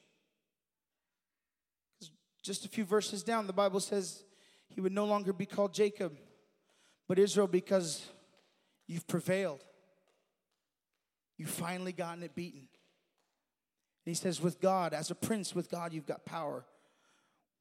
[2.42, 4.24] Just a few verses down, the Bible says
[4.68, 6.14] he would no longer be called Jacob,
[7.08, 8.06] but Israel because
[8.86, 9.64] you've prevailed.
[11.38, 12.68] You've finally gotten it beaten.
[14.04, 16.66] And he says, with God, as a prince with God, you've got power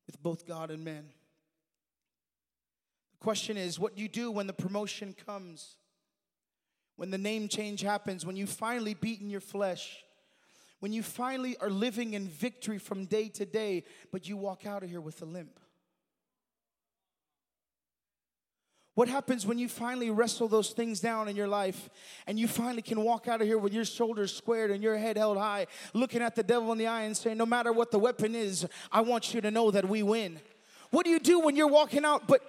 [0.06, 1.06] with both God and man.
[3.14, 5.76] The question is what do you do when the promotion comes?
[6.96, 10.04] When the name change happens, when you finally beaten your flesh,
[10.80, 14.84] when you finally are living in victory from day to day, but you walk out
[14.84, 15.60] of here with a limp.
[19.02, 21.90] What happens when you finally wrestle those things down in your life
[22.28, 25.18] and you finally can walk out of here with your shoulders squared and your head
[25.18, 27.98] held high, looking at the devil in the eye and saying, No matter what the
[27.98, 30.40] weapon is, I want you to know that we win.
[30.92, 32.44] What do you do when you're walking out, but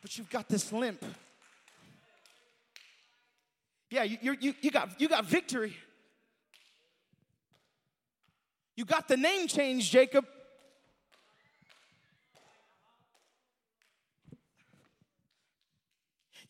[0.00, 1.04] but you've got this limp?
[3.90, 5.76] Yeah, you, you, you, got, you got victory.
[8.76, 10.24] You got the name change, Jacob.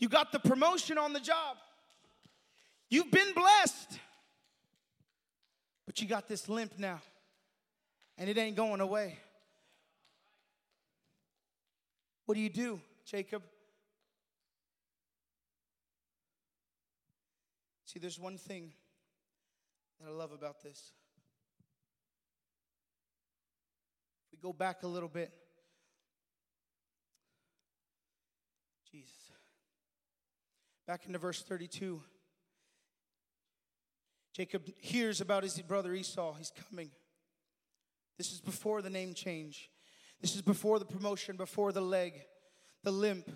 [0.00, 1.56] You got the promotion on the job.
[2.88, 4.00] You've been blessed.
[5.86, 7.00] But you got this limp now,
[8.16, 9.18] and it ain't going away.
[12.26, 13.42] What do you do, Jacob?
[17.86, 18.70] See, there's one thing
[20.00, 20.92] that I love about this.
[24.30, 25.32] we go back a little bit,
[28.92, 29.29] Jesus.
[30.90, 32.02] Back into verse 32.
[34.34, 36.34] Jacob hears about his brother Esau.
[36.34, 36.90] He's coming.
[38.18, 39.70] This is before the name change.
[40.20, 42.14] This is before the promotion, before the leg,
[42.82, 43.30] the limp.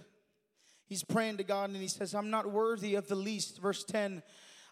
[0.87, 3.61] He's praying to God and he says, I'm not worthy of the least.
[3.61, 4.21] Verse 10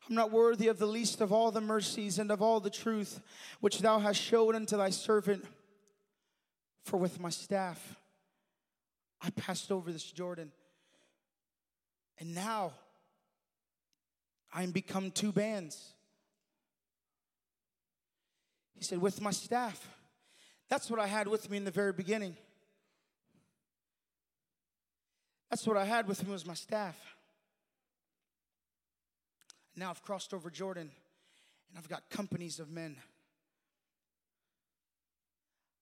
[0.09, 3.21] I'm not worthy of the least of all the mercies and of all the truth
[3.61, 5.45] which thou hast showed unto thy servant.
[6.85, 7.95] For with my staff
[9.21, 10.51] I passed over this Jordan.
[12.23, 12.71] And now
[14.55, 15.89] I am become two bands.
[18.77, 19.89] He said, With my staff.
[20.69, 22.37] That's what I had with me in the very beginning.
[25.51, 26.97] That's what I had with me was my staff.
[29.75, 30.93] Now I've crossed over Jordan
[31.71, 32.99] and I've got companies of men.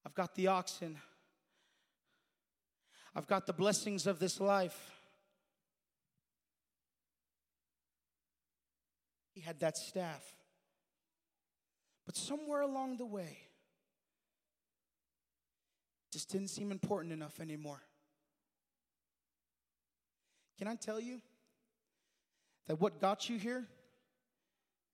[0.06, 0.96] I've got the oxen.
[3.14, 4.99] I've got the blessings of this life.
[9.40, 10.34] He had that staff.
[12.04, 13.38] But somewhere along the way,
[16.12, 17.80] just didn't seem important enough anymore.
[20.58, 21.22] Can I tell you
[22.66, 23.66] that what got you here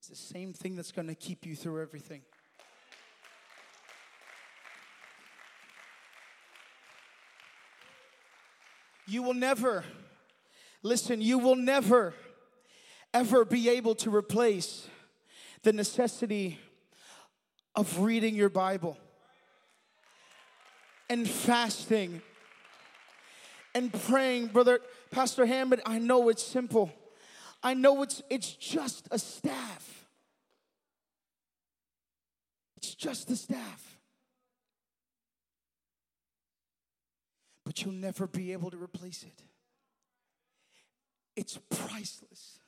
[0.01, 2.23] is the same thing that's going to keep you through everything?
[9.09, 9.83] You will never,
[10.85, 12.15] listen, you will never,
[13.12, 14.88] ever be able to replace
[15.62, 16.59] the necessity
[17.75, 18.97] of reading your Bible
[21.09, 22.23] and fasting
[23.75, 24.49] and praying.
[24.49, 26.92] Brother, Pastor Hammond, I know it's simple.
[27.62, 30.07] I know it's, it's just a staff.
[32.77, 33.97] It's just a staff.
[37.66, 39.42] but you'll never be able to replace it.
[41.35, 42.61] It's priceless.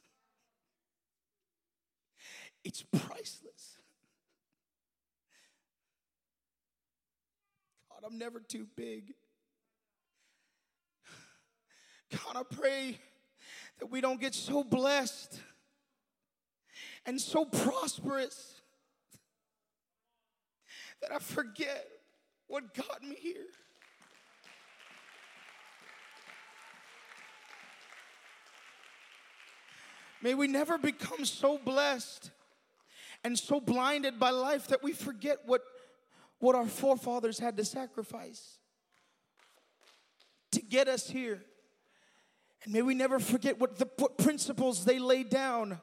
[2.64, 3.78] It's priceless.
[7.88, 9.14] God, I'm never too big.
[12.10, 12.98] God, I pray
[13.78, 15.40] that we don't get so blessed
[17.06, 18.60] and so prosperous
[21.00, 21.86] that I forget
[22.46, 23.46] what got me here.
[30.20, 32.30] May we never become so blessed
[33.24, 35.62] and so blinded by life that we forget what,
[36.38, 38.58] what our forefathers had to sacrifice
[40.52, 41.42] to get us here.
[42.64, 45.78] And may we never forget what the what principles they laid down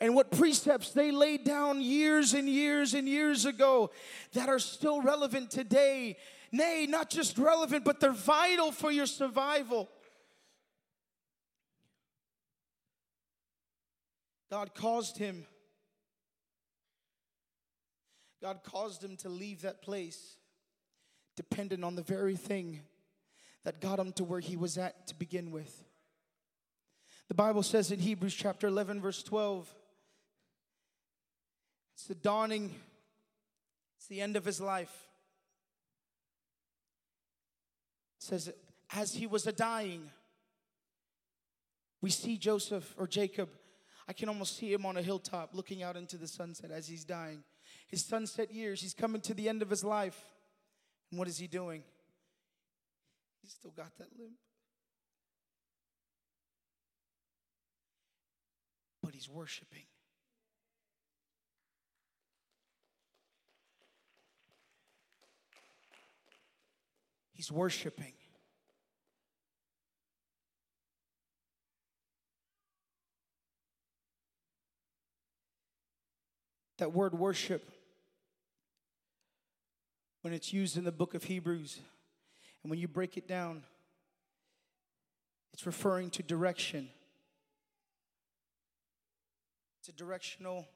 [0.00, 3.90] and what precepts they laid down years and years and years ago
[4.32, 6.16] that are still relevant today.
[6.52, 9.88] Nay, not just relevant, but they're vital for your survival.
[14.50, 15.46] God caused him.
[18.42, 20.36] God caused him to leave that place
[21.36, 22.80] dependent on the very thing
[23.64, 25.84] that got him to where he was at to begin with.
[27.28, 29.72] The Bible says in Hebrews chapter 11, verse 12,
[31.94, 32.74] it's the dawning,
[33.96, 35.08] it's the end of his life.
[38.18, 38.52] It says,
[38.94, 40.10] as he was a dying,
[42.00, 43.50] we see Joseph or Jacob
[44.10, 47.04] I can almost see him on a hilltop looking out into the sunset as he's
[47.04, 47.44] dying.
[47.90, 50.18] His sunset years, he's coming to the end of his life.
[51.10, 51.82] And what is he doing?
[53.42, 54.34] He's still got that limp.
[59.02, 59.86] But he's worshiping.
[67.32, 68.12] He's worshiping.
[76.76, 77.70] That word worship,
[80.22, 81.80] when it's used in the book of Hebrews,
[82.62, 83.62] and when you break it down,
[85.52, 86.88] it's referring to direction.
[89.80, 90.68] It's a directional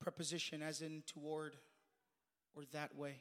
[0.00, 1.56] preposition, as in toward
[2.54, 3.20] or that way.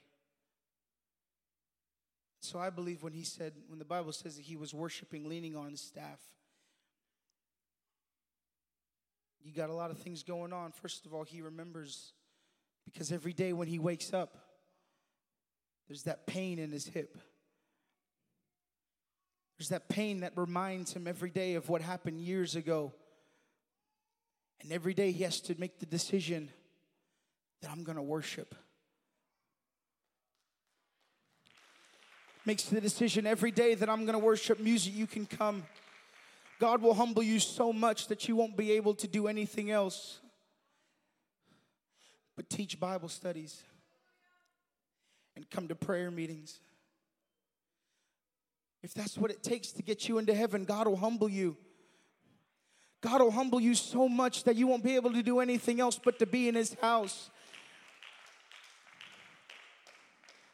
[2.39, 5.55] So I believe when he said, when the Bible says that he was worshiping, leaning
[5.55, 6.19] on his staff,
[9.41, 10.71] you got a lot of things going on.
[10.71, 12.13] First of all, he remembers
[12.85, 14.42] because every day when he wakes up,
[15.87, 17.17] there's that pain in his hip.
[19.57, 22.93] There's that pain that reminds him every day of what happened years ago.
[24.61, 26.49] And every day he has to make the decision
[27.61, 28.55] that I'm going to worship.
[32.45, 34.93] Makes the decision every day that I'm going to worship music.
[34.93, 35.63] You can come.
[36.59, 40.19] God will humble you so much that you won't be able to do anything else
[42.35, 43.63] but teach Bible studies
[45.35, 46.59] and come to prayer meetings.
[48.81, 51.55] If that's what it takes to get you into heaven, God will humble you.
[53.01, 55.99] God will humble you so much that you won't be able to do anything else
[56.01, 57.29] but to be in His house.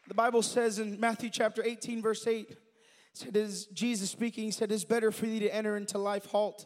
[0.07, 2.55] The Bible says in Matthew chapter 18, verse 8,
[3.13, 6.65] said, Is Jesus speaking, he said, It's better for thee to enter into life halt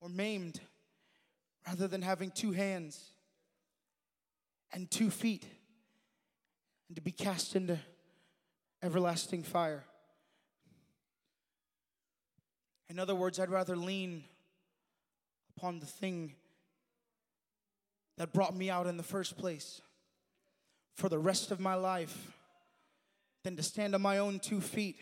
[0.00, 0.60] or maimed
[1.66, 3.12] rather than having two hands
[4.72, 5.46] and two feet
[6.88, 7.78] and to be cast into
[8.82, 9.84] everlasting fire.
[12.88, 14.24] In other words, I'd rather lean
[15.56, 16.34] upon the thing
[18.16, 19.80] that brought me out in the first place
[20.94, 22.32] for the rest of my life
[23.42, 24.96] than to stand on my own two feet,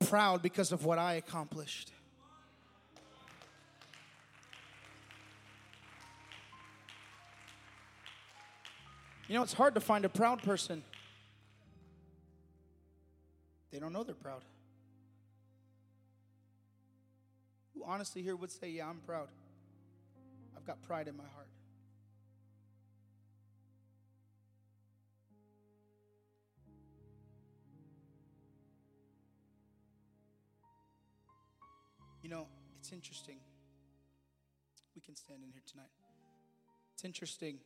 [0.00, 1.92] proud because of what I accomplished.
[9.30, 10.82] You know, it's hard to find a proud person.
[13.70, 14.42] They don't know they're proud.
[17.72, 19.28] Who honestly here would say, Yeah, I'm proud?
[20.56, 21.46] I've got pride in my heart.
[32.20, 32.48] You know,
[32.80, 33.36] it's interesting.
[34.96, 35.92] We can stand in here tonight.
[36.94, 37.60] It's interesting.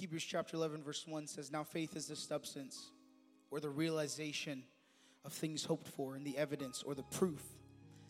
[0.00, 2.90] Hebrews chapter 11, verse 1 says, Now faith is the substance
[3.50, 4.64] or the realization
[5.26, 7.42] of things hoped for, and the evidence or the proof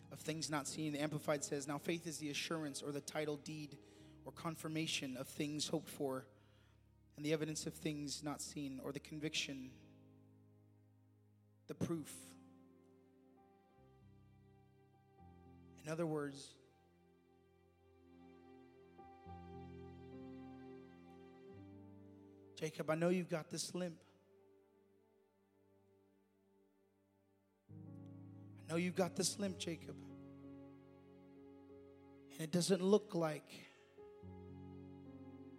[0.09, 0.93] of things not seen.
[0.93, 3.77] The Amplified says, Now faith is the assurance or the title deed
[4.23, 6.25] or confirmation of things hoped for,
[7.17, 9.71] and the evidence of things not seen, or the conviction,
[11.67, 12.13] the proof
[15.83, 16.55] In other words,
[22.61, 23.95] Jacob, I know you've got this limp.
[28.69, 29.95] I know you've got this limp, Jacob.
[32.33, 33.51] And it doesn't look like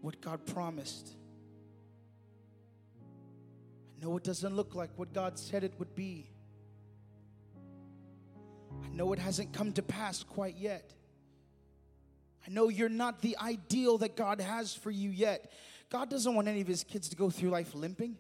[0.01, 1.17] what God promised.
[3.97, 6.31] I know it doesn't look like what God said it would be.
[8.85, 10.95] I know it hasn't come to pass quite yet.
[12.47, 15.51] I know you're not the ideal that God has for you yet.
[15.93, 18.17] God doesn't want any of his kids to go through life limping,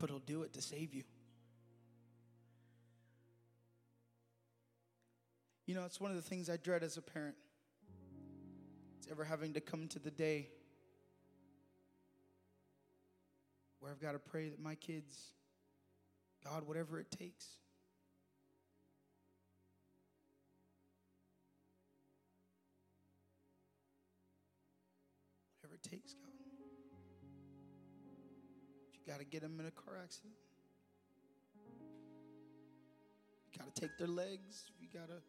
[0.00, 1.04] but he'll do it to save you.
[5.64, 7.36] You know, it's one of the things I dread as a parent.
[8.98, 10.48] It's ever having to come to the day
[13.78, 15.30] where I've got to pray that my kids
[16.44, 17.46] God, whatever it takes.
[25.82, 26.30] It takes, God.
[28.92, 30.34] If you got to get them in a car accident,
[33.52, 35.22] you got to take their legs, you got to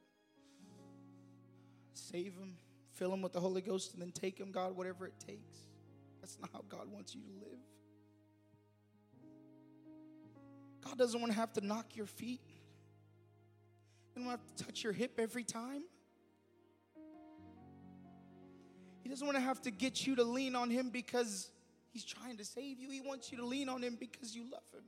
[1.94, 2.56] save them,
[2.94, 5.58] fill them with the Holy Ghost, and then take them, God, whatever it takes.
[6.22, 7.60] That's not how God wants you to live.
[10.84, 12.42] God doesn't want to have to knock your feet.
[12.46, 15.84] He doesn't want to have to touch your hip every time.
[19.04, 21.50] He doesn't want to have to get you to lean on Him because
[21.92, 22.90] He's trying to save you.
[22.90, 24.84] He wants you to lean on Him because you love Him.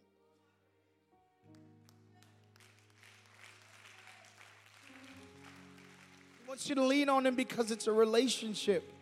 [6.41, 8.94] He wants you to lean on Him because it's a relationship.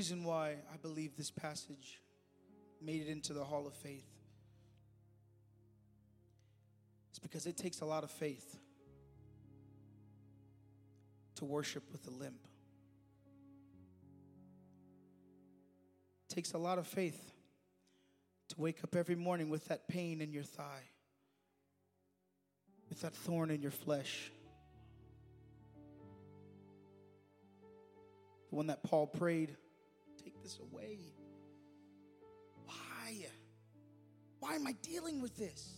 [0.00, 2.00] Reason why I believe this passage
[2.80, 4.08] made it into the Hall of Faith
[7.12, 8.56] is because it takes a lot of faith
[11.34, 12.46] to worship with a limp.
[16.30, 17.32] It takes a lot of faith
[18.48, 20.88] to wake up every morning with that pain in your thigh,
[22.88, 24.32] with that thorn in your flesh.
[28.48, 29.58] The one that Paul prayed,
[30.42, 30.98] this away.
[32.64, 33.26] Why?
[34.40, 35.72] Why am I dealing with this?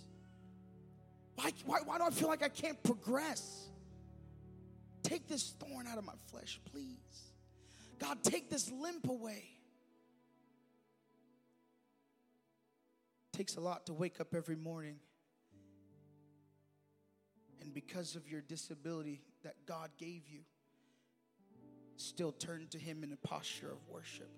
[1.34, 3.68] Why, why, why do I feel like I can't progress?
[5.02, 6.96] Take this thorn out of my flesh, please.
[7.98, 9.52] God, take this limp away.
[13.32, 14.96] takes a lot to wake up every morning.
[17.60, 20.40] And because of your disability that God gave you,
[21.96, 24.30] still turn to Him in a posture of worship.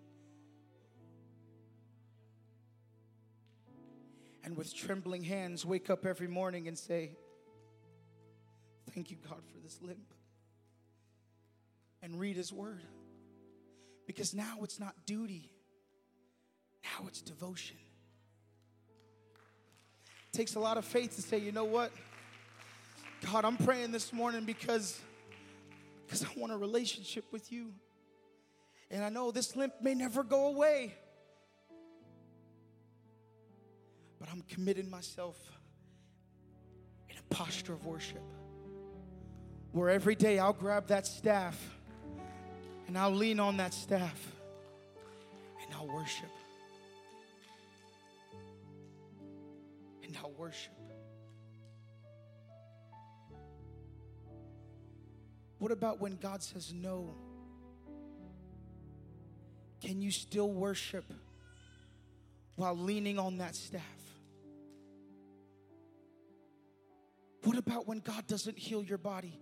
[4.44, 7.16] And with trembling hands, wake up every morning and say,
[8.92, 10.12] Thank you, God, for this limp.
[12.02, 12.82] And read His Word.
[14.06, 15.50] Because now it's not duty,
[16.84, 17.76] now it's devotion
[20.32, 21.90] It takes a lot of faith to say, you know what?
[23.32, 25.00] God, I'm praying this morning because,
[26.06, 27.72] because I want a relationship with you.
[28.90, 30.94] And I know this limp may never go away.
[34.24, 35.36] But I'm committing myself
[37.10, 38.22] in a posture of worship
[39.72, 41.60] where every day I'll grab that staff
[42.86, 44.32] and I'll lean on that staff
[45.62, 46.30] and I'll worship.
[50.04, 50.72] and I'll worship.
[55.58, 57.14] What about when God says no?
[59.82, 61.04] Can you still worship
[62.56, 64.03] while leaning on that staff?
[67.44, 69.38] What about when God doesn't heal your body?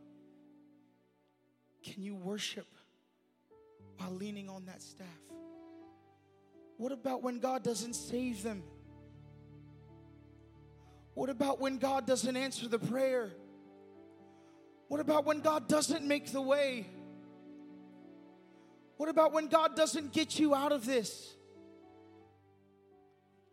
[1.84, 2.66] Can you worship
[3.96, 5.06] while leaning on that staff?
[6.78, 8.64] What about when God doesn't save them?
[11.14, 13.30] What about when God doesn't answer the prayer?
[14.88, 16.86] What about when God doesn't make the way?
[18.96, 21.34] What about when God doesn't get you out of this?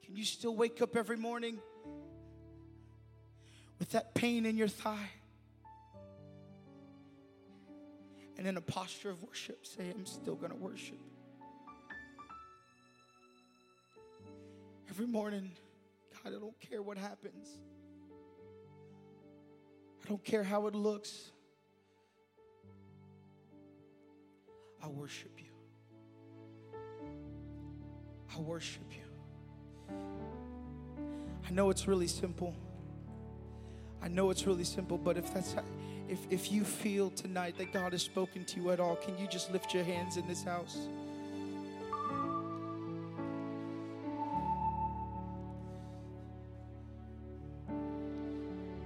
[0.05, 1.59] Can you still wake up every morning
[3.79, 5.09] with that pain in your thigh?
[8.37, 10.99] And in a posture of worship, say, I'm still going to worship.
[14.89, 15.51] Every morning,
[16.23, 17.47] God, I don't care what happens.
[20.03, 21.31] I don't care how it looks.
[24.81, 25.51] I worship you.
[28.35, 29.95] I worship you.
[31.47, 32.55] I know it's really simple.
[34.01, 35.63] I know it's really simple, but if that's how,
[36.07, 39.27] if if you feel tonight that God has spoken to you at all, can you
[39.27, 40.77] just lift your hands in this house?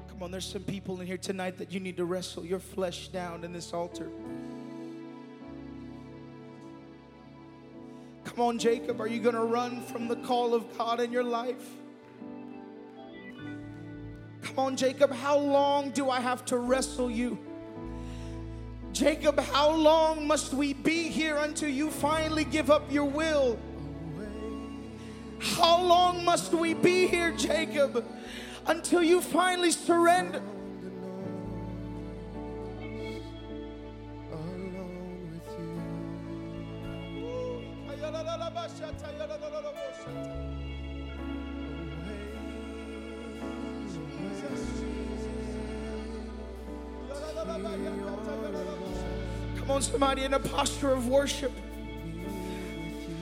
[0.09, 3.09] Come on, there's some people in here tonight that you need to wrestle your flesh
[3.09, 4.09] down in this altar.
[8.23, 11.23] Come on, Jacob, are you going to run from the call of God in your
[11.23, 11.82] life?
[14.55, 17.39] On, Jacob, how long do I have to wrestle you?
[18.91, 23.57] Jacob, how long must we be here until you finally give up your will?
[25.39, 28.05] How long must we be here, Jacob,
[28.67, 30.41] until you finally surrender.
[49.93, 51.51] Somebody, in a posture of worship.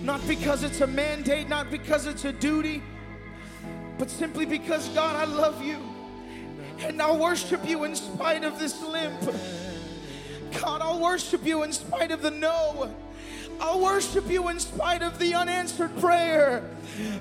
[0.02, 2.82] Not because it's a mandate, not because it's a duty
[4.02, 5.78] but simply because, God, I love you.
[6.80, 9.22] And I'll worship you in spite of this limp.
[10.60, 12.92] God, I'll worship you in spite of the no.
[13.60, 16.68] I'll worship you in spite of the unanswered prayer.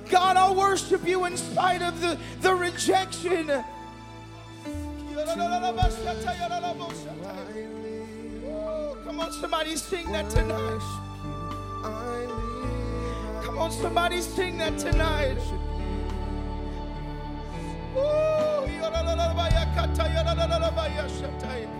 [0.08, 3.48] God, I'll worship you in spite of the, the rejection.
[9.20, 10.80] Come on, somebody sing that tonight.
[13.42, 15.36] Come on, somebody sing that tonight.
[21.02, 21.79] Jesus,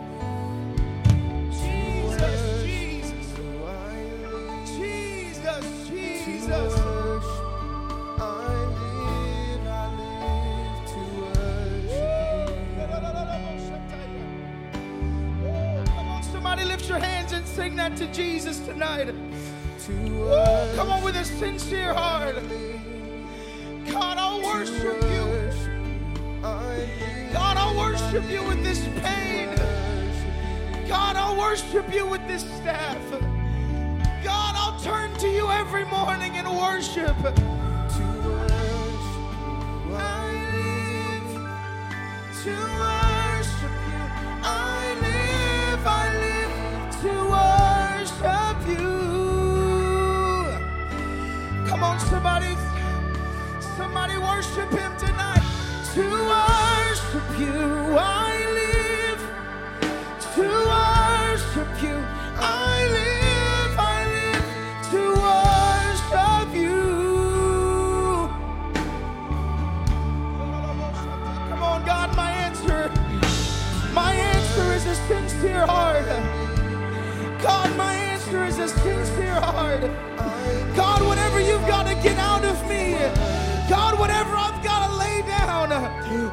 [17.51, 19.07] sing that to Jesus tonight.
[19.07, 22.37] To Woo, come on with a sincere heart.
[23.91, 25.21] God, I'll worship you.
[27.33, 29.49] God, I'll worship you with this pain.
[30.87, 33.11] God, I'll worship you with this staff.
[34.23, 37.17] God, I'll turn to you every morning in worship.
[39.93, 41.35] I live
[42.45, 43.20] to worship
[52.21, 52.55] somebody,
[53.79, 55.43] somebody worship him tonight.
[55.95, 59.21] To worship you, I live.
[60.35, 61.97] To worship you,
[62.37, 64.47] I live, I live
[64.91, 68.29] to worship you.
[71.49, 72.93] Come on, God, my answer.
[73.95, 76.05] My answer is a sincere heart.
[77.41, 80.10] God, my answer is a sincere heart.
[81.61, 82.93] You've got to get out of me,
[83.69, 85.69] God, whatever I've got to lay down,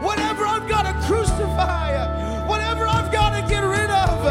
[0.02, 4.24] whatever I've got to crucify, whatever I've got to get rid of,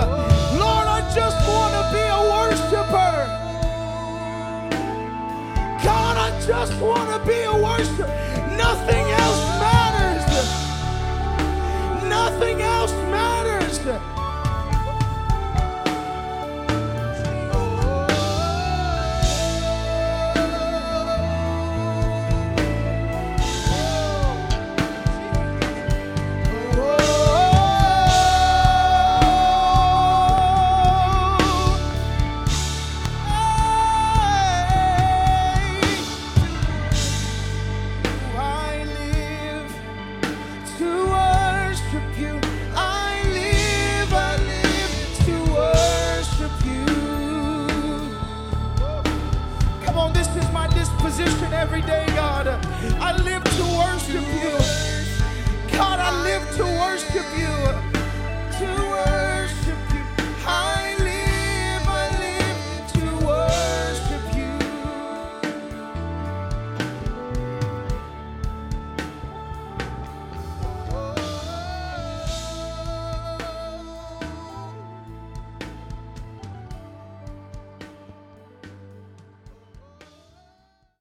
[0.59, 3.12] Lord, I just want to be a worshiper.
[5.84, 8.09] God, I just want to be a worshiper.
[8.57, 9.05] Nothing